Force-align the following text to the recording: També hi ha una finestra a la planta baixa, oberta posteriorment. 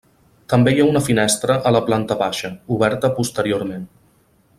També 0.53 0.71
hi 0.75 0.79
ha 0.83 0.87
una 0.93 1.01
finestra 1.07 1.57
a 1.71 1.73
la 1.75 1.81
planta 1.89 2.17
baixa, 2.23 2.51
oberta 2.77 3.13
posteriorment. 3.19 3.85